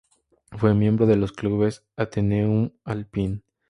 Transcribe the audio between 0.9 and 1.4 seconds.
de los